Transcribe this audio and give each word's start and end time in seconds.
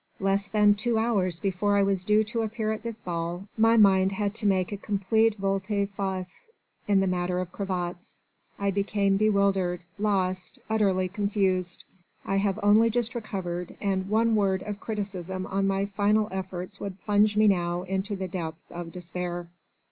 Less 0.19 0.47
than 0.47 0.73
two 0.73 0.97
hours 0.97 1.39
before 1.39 1.77
I 1.77 1.83
was 1.83 2.03
due 2.03 2.23
to 2.23 2.41
appear 2.41 2.71
at 2.71 2.81
this 2.81 2.99
ball 2.99 3.47
my 3.55 3.77
mind 3.77 4.13
had 4.13 4.33
to 4.33 4.47
make 4.47 4.71
a 4.71 4.77
complete 4.77 5.37
volte 5.37 5.85
face 5.95 6.47
in 6.87 7.01
the 7.01 7.05
matter 7.05 7.37
of 7.37 7.51
cravats. 7.51 8.19
I 8.57 8.71
became 8.71 9.15
bewildered, 9.15 9.81
lost, 9.99 10.57
utterly 10.71 11.07
confused. 11.07 11.83
I 12.25 12.37
have 12.37 12.59
only 12.63 12.89
just 12.89 13.13
recovered, 13.13 13.77
and 13.79 14.09
one 14.09 14.35
word 14.35 14.63
of 14.63 14.79
criticism 14.79 15.45
on 15.45 15.67
my 15.67 15.85
final 15.85 16.27
efforts 16.31 16.79
would 16.79 16.99
plunge 17.01 17.37
me 17.37 17.47
now 17.47 17.83
into 17.83 18.15
the 18.15 18.27
depths 18.27 18.71
of 18.71 18.91
despair." 18.91 19.49